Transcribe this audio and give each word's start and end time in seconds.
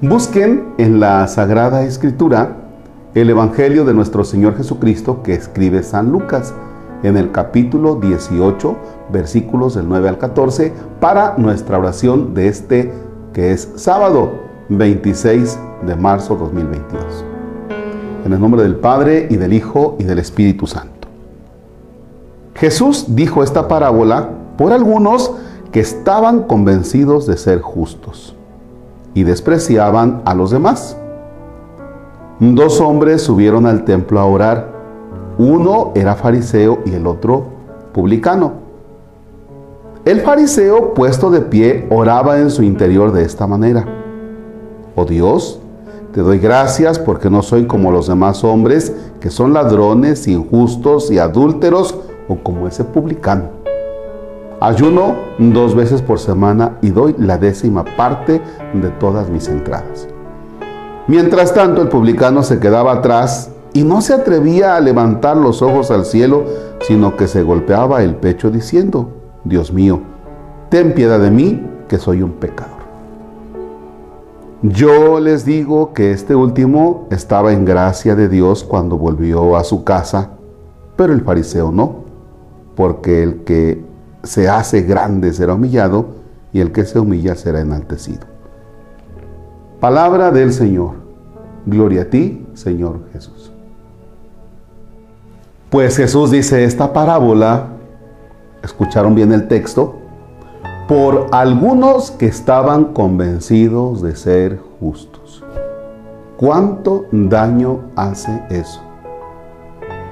Busquen 0.00 0.74
en 0.78 1.00
la 1.00 1.26
Sagrada 1.26 1.82
Escritura 1.82 2.56
el 3.16 3.30
Evangelio 3.30 3.84
de 3.84 3.94
nuestro 3.94 4.22
Señor 4.22 4.56
Jesucristo 4.56 5.24
que 5.24 5.34
escribe 5.34 5.82
San 5.82 6.12
Lucas 6.12 6.54
en 7.02 7.16
el 7.16 7.32
capítulo 7.32 7.96
18, 7.96 8.76
versículos 9.10 9.74
del 9.74 9.88
9 9.88 10.08
al 10.10 10.18
14, 10.18 10.72
para 11.00 11.36
nuestra 11.36 11.80
oración 11.80 12.32
de 12.32 12.46
este 12.46 12.92
que 13.32 13.50
es 13.50 13.72
sábado 13.74 14.34
26 14.68 15.58
de 15.84 15.96
marzo 15.96 16.36
2022. 16.36 17.24
En 18.24 18.32
el 18.32 18.40
nombre 18.40 18.62
del 18.62 18.76
Padre 18.76 19.26
y 19.28 19.36
del 19.36 19.52
Hijo 19.52 19.96
y 19.98 20.04
del 20.04 20.20
Espíritu 20.20 20.68
Santo. 20.68 21.08
Jesús 22.54 23.16
dijo 23.16 23.42
esta 23.42 23.66
parábola 23.66 24.28
por 24.56 24.72
algunos 24.72 25.32
que 25.72 25.80
estaban 25.80 26.44
convencidos 26.44 27.26
de 27.26 27.36
ser 27.36 27.60
justos 27.62 28.37
y 29.14 29.24
despreciaban 29.24 30.22
a 30.24 30.34
los 30.34 30.50
demás. 30.50 30.96
Dos 32.40 32.80
hombres 32.80 33.22
subieron 33.22 33.66
al 33.66 33.84
templo 33.84 34.20
a 34.20 34.24
orar. 34.24 34.72
Uno 35.38 35.92
era 35.94 36.14
fariseo 36.14 36.80
y 36.84 36.94
el 36.94 37.06
otro 37.06 37.46
publicano. 37.92 38.52
El 40.04 40.20
fariseo, 40.20 40.94
puesto 40.94 41.30
de 41.30 41.40
pie, 41.40 41.86
oraba 41.90 42.38
en 42.38 42.50
su 42.50 42.62
interior 42.62 43.12
de 43.12 43.24
esta 43.24 43.46
manera. 43.46 43.84
Oh 44.94 45.04
Dios, 45.04 45.60
te 46.12 46.20
doy 46.22 46.38
gracias 46.38 46.98
porque 46.98 47.28
no 47.28 47.42
soy 47.42 47.66
como 47.66 47.92
los 47.92 48.06
demás 48.06 48.42
hombres 48.42 48.94
que 49.20 49.30
son 49.30 49.52
ladrones, 49.52 50.26
injustos 50.26 51.10
y 51.10 51.18
adúlteros 51.18 51.94
o 52.28 52.36
como 52.36 52.66
ese 52.66 52.84
publicano. 52.84 53.57
Ayuno 54.60 55.14
dos 55.38 55.76
veces 55.76 56.02
por 56.02 56.18
semana 56.18 56.78
y 56.82 56.90
doy 56.90 57.14
la 57.16 57.38
décima 57.38 57.84
parte 57.84 58.42
de 58.74 58.88
todas 58.98 59.30
mis 59.30 59.46
entradas. 59.48 60.08
Mientras 61.06 61.54
tanto, 61.54 61.80
el 61.80 61.88
publicano 61.88 62.42
se 62.42 62.58
quedaba 62.58 62.92
atrás 62.92 63.52
y 63.72 63.84
no 63.84 64.00
se 64.00 64.14
atrevía 64.14 64.74
a 64.74 64.80
levantar 64.80 65.36
los 65.36 65.62
ojos 65.62 65.92
al 65.92 66.04
cielo, 66.04 66.44
sino 66.80 67.16
que 67.16 67.28
se 67.28 67.44
golpeaba 67.44 68.02
el 68.02 68.16
pecho 68.16 68.50
diciendo, 68.50 69.10
Dios 69.44 69.72
mío, 69.72 70.00
ten 70.70 70.92
piedad 70.92 71.20
de 71.20 71.30
mí, 71.30 71.64
que 71.86 71.98
soy 71.98 72.22
un 72.22 72.32
pecador. 72.32 72.78
Yo 74.62 75.20
les 75.20 75.44
digo 75.44 75.92
que 75.92 76.10
este 76.10 76.34
último 76.34 77.06
estaba 77.12 77.52
en 77.52 77.64
gracia 77.64 78.16
de 78.16 78.28
Dios 78.28 78.64
cuando 78.64 78.98
volvió 78.98 79.56
a 79.56 79.62
su 79.62 79.84
casa, 79.84 80.30
pero 80.96 81.12
el 81.12 81.20
fariseo 81.22 81.70
no, 81.70 81.98
porque 82.74 83.22
el 83.22 83.44
que 83.44 83.87
se 84.22 84.48
hace 84.48 84.82
grande 84.82 85.32
será 85.32 85.54
humillado 85.54 86.06
y 86.52 86.60
el 86.60 86.72
que 86.72 86.84
se 86.84 86.98
humilla 86.98 87.34
será 87.34 87.60
enaltecido. 87.60 88.26
Palabra 89.80 90.30
del 90.30 90.52
Señor. 90.52 90.94
Gloria 91.66 92.02
a 92.02 92.04
ti, 92.06 92.46
Señor 92.54 93.00
Jesús. 93.12 93.52
Pues 95.70 95.96
Jesús 95.96 96.30
dice 96.30 96.64
esta 96.64 96.92
parábola, 96.92 97.66
escucharon 98.62 99.14
bien 99.14 99.32
el 99.32 99.48
texto, 99.48 99.96
por 100.88 101.26
algunos 101.30 102.10
que 102.10 102.26
estaban 102.26 102.86
convencidos 102.94 104.00
de 104.00 104.16
ser 104.16 104.58
justos. 104.80 105.44
¿Cuánto 106.38 107.04
daño 107.12 107.80
hace 107.96 108.42
eso? 108.48 108.80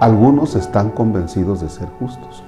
Algunos 0.00 0.54
están 0.54 0.90
convencidos 0.90 1.62
de 1.62 1.70
ser 1.70 1.88
justos. 1.98 2.44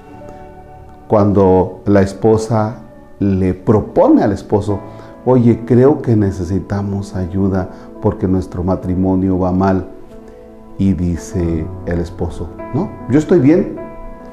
Cuando 1.11 1.81
la 1.87 1.99
esposa 1.99 2.75
le 3.19 3.53
propone 3.53 4.23
al 4.23 4.31
esposo, 4.31 4.79
oye, 5.25 5.59
creo 5.65 6.01
que 6.01 6.15
necesitamos 6.15 7.17
ayuda 7.17 7.67
porque 8.01 8.29
nuestro 8.29 8.63
matrimonio 8.63 9.37
va 9.37 9.51
mal. 9.51 9.87
Y 10.77 10.93
dice 10.93 11.65
el 11.85 11.99
esposo, 11.99 12.47
no, 12.73 12.89
yo 13.09 13.19
estoy 13.19 13.41
bien, 13.41 13.75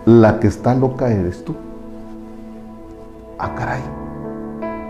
la 0.06 0.38
que 0.38 0.46
está 0.46 0.72
loca 0.72 1.10
eres 1.10 1.44
tú. 1.44 1.56
Ah, 3.40 3.56
caray, 3.56 3.82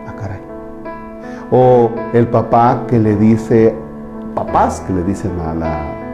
ah, 0.07 0.15
caray. 0.15 0.41
O 1.51 1.89
el 2.13 2.29
papá 2.29 2.85
que 2.87 2.99
le 2.99 3.17
dice, 3.17 3.75
papás 4.35 4.81
que 4.81 4.93
le 4.93 5.05
dicen 5.05 5.41
a 5.41 5.55
la 5.55 6.08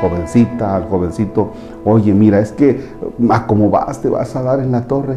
jovencita, 0.00 0.76
al 0.76 0.88
jovencito, 0.88 1.50
oye, 1.84 2.12
mira, 2.12 2.40
es 2.40 2.52
que 2.52 2.88
a 3.30 3.46
cómo 3.46 3.70
vas, 3.70 4.00
te 4.00 4.08
vas 4.08 4.34
a 4.36 4.42
dar 4.42 4.60
en 4.60 4.72
la 4.72 4.86
torre. 4.86 5.16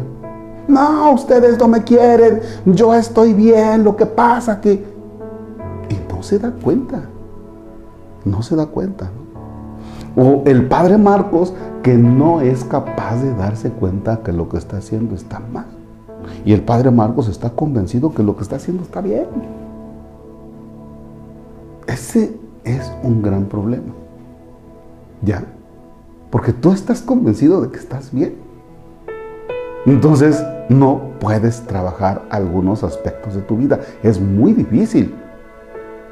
No, 0.68 1.12
ustedes 1.12 1.58
no 1.58 1.68
me 1.68 1.82
quieren, 1.82 2.40
yo 2.64 2.94
estoy 2.94 3.32
bien, 3.32 3.82
lo 3.84 3.96
que 3.96 4.06
pasa 4.06 4.60
que... 4.60 4.72
Y 5.88 6.12
no 6.12 6.22
se 6.22 6.38
da 6.38 6.52
cuenta, 6.52 7.02
no 8.24 8.42
se 8.42 8.54
da 8.56 8.66
cuenta. 8.66 9.10
O 10.16 10.42
el 10.46 10.66
padre 10.66 10.98
Marcos 10.98 11.54
que 11.82 11.94
no 11.96 12.40
es 12.40 12.64
capaz 12.64 13.16
de 13.22 13.34
darse 13.34 13.70
cuenta 13.70 14.22
que 14.22 14.32
lo 14.32 14.48
que 14.48 14.58
está 14.58 14.78
haciendo 14.78 15.14
está 15.14 15.40
mal. 15.40 15.66
Y 16.44 16.52
el 16.52 16.62
padre 16.62 16.90
Marcos 16.90 17.28
está 17.28 17.50
convencido 17.50 18.12
que 18.12 18.22
lo 18.22 18.36
que 18.36 18.42
está 18.42 18.56
haciendo 18.56 18.82
está 18.82 19.00
bien. 19.00 19.26
Ese 21.86 22.36
es 22.64 22.92
un 23.02 23.22
gran 23.22 23.46
problema. 23.46 23.92
¿Ya? 25.22 25.44
Porque 26.30 26.52
tú 26.52 26.72
estás 26.72 27.02
convencido 27.02 27.60
de 27.60 27.70
que 27.70 27.78
estás 27.78 28.12
bien. 28.12 28.36
Entonces 29.86 30.44
no 30.68 31.12
puedes 31.18 31.62
trabajar 31.66 32.22
algunos 32.30 32.84
aspectos 32.84 33.34
de 33.34 33.42
tu 33.42 33.56
vida. 33.56 33.80
Es 34.02 34.20
muy 34.20 34.52
difícil. 34.52 35.14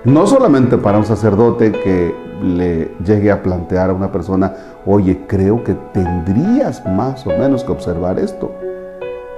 No 0.04 0.26
solamente 0.26 0.78
para 0.78 0.98
un 0.98 1.04
sacerdote 1.04 1.72
que 1.72 2.14
le 2.42 2.92
llegue 3.04 3.30
a 3.30 3.42
plantear 3.42 3.90
a 3.90 3.94
una 3.94 4.12
persona, 4.12 4.54
oye, 4.86 5.24
creo 5.26 5.64
que 5.64 5.74
tendrías 5.92 6.84
más 6.86 7.26
o 7.26 7.30
menos 7.30 7.64
que 7.64 7.72
observar 7.72 8.18
esto. 8.18 8.52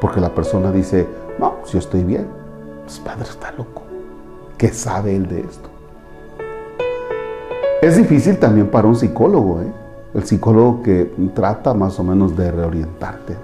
Porque 0.01 0.21
la 0.21 0.35
persona 0.35 0.71
dice, 0.71 1.07
no, 1.39 1.57
si 1.65 1.79
estoy 1.79 2.05
bien. 2.05 2.27
Pues 2.85 2.99
padre 2.99 3.25
está 3.25 3.53
loco. 3.53 3.83
¿Qué 4.59 4.69
sabe 4.69 5.17
él 5.17 5.27
de 5.27 5.41
esto? 5.41 5.70
Es 7.81 7.97
difícil 7.97 8.37
también 8.37 8.67
para 8.67 8.87
un 8.87 8.95
psicólogo, 8.95 9.63
¿eh? 9.63 9.73
el 10.13 10.25
psicólogo 10.25 10.83
que 10.83 11.11
trata 11.35 11.73
más 11.73 11.99
o 11.99 12.05
menos 12.05 12.37
de 12.37 12.51
reorientarte. 12.53 13.37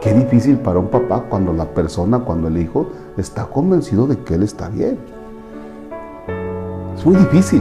Qué 0.00 0.14
difícil 0.14 0.56
para 0.58 0.78
un 0.78 0.86
papá 0.86 1.24
cuando 1.28 1.52
la 1.52 1.64
persona, 1.64 2.20
cuando 2.20 2.46
el 2.46 2.58
hijo 2.58 2.86
está 3.16 3.46
convencido 3.46 4.06
de 4.06 4.18
que 4.18 4.34
él 4.34 4.44
está 4.44 4.68
bien. 4.68 4.98
Es 6.96 7.04
muy 7.04 7.16
difícil, 7.16 7.60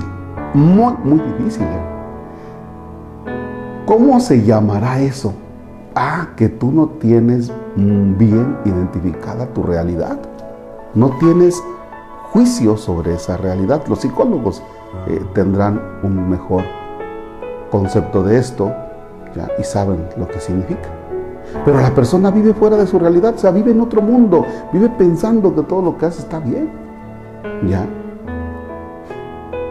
muy, 0.53 0.93
muy 1.03 1.21
difícil. 1.21 1.63
¿eh? 1.63 1.99
¿Cómo 3.87 4.19
se 4.19 4.43
llamará 4.43 5.01
eso? 5.01 5.33
Ah, 5.95 6.27
que 6.35 6.49
tú 6.49 6.71
no 6.71 6.89
tienes 6.99 7.51
bien 7.75 8.57
identificada 8.63 9.47
tu 9.47 9.63
realidad. 9.63 10.19
No 10.93 11.17
tienes 11.19 11.59
juicio 12.31 12.77
sobre 12.77 13.13
esa 13.13 13.37
realidad. 13.37 13.83
Los 13.87 13.99
psicólogos 13.99 14.61
eh, 15.07 15.23
tendrán 15.33 15.81
un 16.03 16.29
mejor 16.29 16.63
concepto 17.69 18.23
de 18.23 18.37
esto 18.37 18.71
y 19.57 19.63
saben 19.63 20.07
lo 20.17 20.27
que 20.27 20.39
significa. 20.39 20.89
Pero 21.65 21.79
la 21.79 21.93
persona 21.93 22.29
vive 22.31 22.53
fuera 22.53 22.77
de 22.77 22.85
su 22.85 22.99
realidad, 22.99 23.33
o 23.35 23.37
sea, 23.37 23.51
vive 23.51 23.71
en 23.71 23.81
otro 23.81 24.01
mundo, 24.01 24.45
vive 24.71 24.89
pensando 24.89 25.53
que 25.53 25.63
todo 25.63 25.81
lo 25.81 25.97
que 25.97 26.05
hace 26.05 26.21
está 26.21 26.39
bien. 26.39 26.69
¿Ya? 27.67 27.85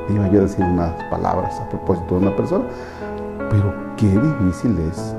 Iba 0.08 0.28
yo 0.28 0.40
a 0.40 0.42
decir 0.42 0.64
unas 0.64 0.92
palabras 1.04 1.60
a 1.60 1.68
propósito 1.68 2.18
de 2.18 2.26
una 2.26 2.36
persona, 2.36 2.64
pero 3.50 3.72
qué 3.96 4.08
difícil 4.08 4.78
es 4.90 5.14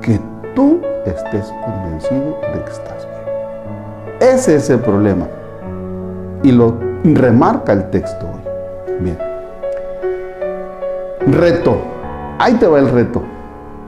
que 0.00 0.20
tú 0.54 0.80
estés 1.04 1.52
convencido 1.64 2.38
de 2.52 2.64
que 2.64 2.70
estás 2.70 3.06
bien. 3.06 4.32
Ese 4.32 4.56
es 4.56 4.70
el 4.70 4.80
problema. 4.80 5.26
Y 6.42 6.52
lo 6.52 6.85
remarca 7.14 7.72
el 7.72 7.90
texto 7.90 8.26
hoy. 8.26 8.40
Bien. 9.00 9.18
Reto. 11.26 11.76
Ahí 12.38 12.54
te 12.54 12.66
va 12.66 12.78
el 12.78 12.88
reto. 12.88 13.22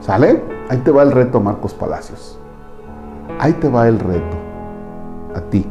¿Sale? 0.01 0.43
Ahí 0.69 0.79
te 0.79 0.91
va 0.91 1.03
el 1.03 1.13
reto, 1.13 1.41
Marcos 1.41 1.75
Palacios. 1.75 2.39
Ahí 3.39 3.53
te 3.55 3.69
va 3.69 3.89
el 3.89 3.99
reto. 3.99 4.37
A 5.35 5.41
ti 5.41 5.67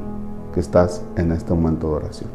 que 0.53 0.59
estás 0.59 1.03
en 1.15 1.31
este 1.31 1.53
momento 1.53 1.89
de 1.89 1.95
oración. 1.95 2.29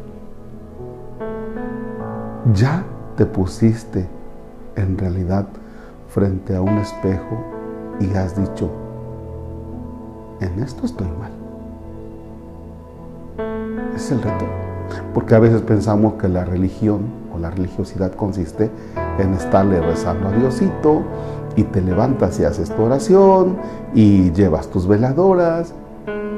Ya 2.53 2.83
te 3.15 3.25
pusiste 3.25 4.07
en 4.75 4.97
realidad 4.97 5.47
frente 6.07 6.55
a 6.55 6.61
un 6.61 6.77
espejo 6.77 7.43
y 7.99 8.13
has 8.15 8.35
dicho, 8.35 8.69
en 10.39 10.61
esto 10.61 10.85
estoy 10.85 11.07
mal. 11.07 11.31
Es 13.95 14.11
el 14.11 14.21
reto. 14.21 14.62
Porque 15.13 15.35
a 15.35 15.39
veces 15.39 15.61
pensamos 15.61 16.13
que 16.13 16.27
la 16.27 16.45
religión 16.45 17.01
o 17.33 17.39
la 17.39 17.49
religiosidad 17.49 18.13
consiste 18.13 18.69
en 19.19 19.33
estarle 19.33 19.79
rezando 19.81 20.27
a 20.27 20.31
Diosito 20.31 21.03
y 21.55 21.63
te 21.63 21.81
levantas 21.81 22.39
y 22.39 22.45
haces 22.45 22.69
tu 22.69 22.81
oración 22.81 23.57
y 23.93 24.31
llevas 24.31 24.67
tus 24.67 24.87
veladoras, 24.87 25.73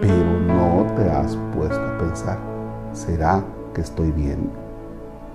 pero 0.01 0.39
no 0.47 0.85
te 0.95 1.09
has 1.09 1.37
puesto 1.55 1.79
a 1.79 1.97
pensar, 1.97 2.37
¿será 2.93 3.43
que 3.73 3.81
estoy 3.81 4.11
bien? 4.11 4.49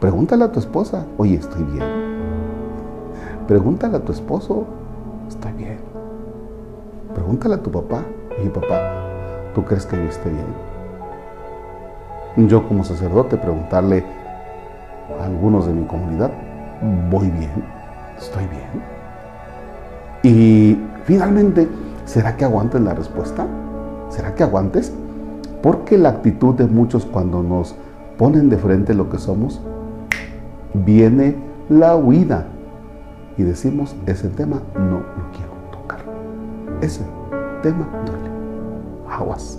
Pregúntale 0.01 0.45
a 0.45 0.53
tu 0.53 0.61
esposa, 0.61 1.07
oye, 1.19 1.35
estoy 1.35 1.63
bien. 1.65 1.85
Pregúntale 3.47 3.97
a 3.97 4.01
tu 4.01 4.13
esposo, 4.13 4.65
estoy 5.29 5.53
bien. 5.53 5.79
Pregúntale 7.15 7.55
a 7.55 7.63
tu 7.63 7.71
papá, 7.71 8.05
oye 8.39 8.51
papá, 8.51 8.81
¿tú 9.55 9.65
crees 9.65 9.85
que 9.87 9.97
yo 9.97 10.05
esté 10.05 10.31
bien? 10.31 10.70
Yo 12.37 12.67
como 12.69 12.85
sacerdote 12.85 13.37
preguntarle 13.37 14.05
a 15.21 15.25
algunos 15.25 15.67
de 15.67 15.73
mi 15.73 15.85
comunidad, 15.87 16.31
voy 17.11 17.29
bien, 17.29 17.65
estoy 18.19 18.47
bien. 18.47 19.01
Y 20.23 20.79
finalmente, 21.05 21.69
¿será 22.05 22.37
que 22.37 22.45
aguantes 22.45 22.81
la 22.81 22.95
respuesta? 22.95 23.47
¿Será 24.11 24.35
que 24.35 24.43
aguantes? 24.43 24.93
Porque 25.63 25.99
la 25.99 26.11
actitud 26.11 26.55
de 26.55 26.67
muchos 26.67 27.05
cuando 27.05 27.43
nos 27.43 27.75
ponen 28.17 28.49
de 28.49 28.57
frente 28.57 28.95
lo 28.95 29.09
que 29.11 29.19
somos, 29.19 29.61
viene 30.75 31.37
la 31.69 31.97
huida. 31.97 32.47
Y 33.37 33.43
decimos, 33.43 33.97
ese 34.07 34.29
tema 34.29 34.61
no 34.75 34.99
lo 34.99 35.31
quiero 35.33 35.53
tocar. 35.73 36.01
Ese 36.81 37.03
tema 37.63 37.89
duele. 38.05 38.31
Aguas. 39.09 39.59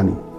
Amin. 0.00 0.29